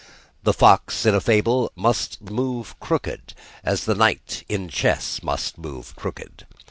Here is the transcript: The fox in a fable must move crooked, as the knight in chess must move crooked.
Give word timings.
The 0.41 0.51
fox 0.51 1.05
in 1.05 1.13
a 1.13 1.21
fable 1.21 1.71
must 1.75 2.21
move 2.21 2.73
crooked, 2.79 3.35
as 3.63 3.85
the 3.85 3.93
knight 3.93 4.43
in 4.49 4.67
chess 4.67 5.21
must 5.21 5.59
move 5.59 5.95
crooked. 5.95 6.47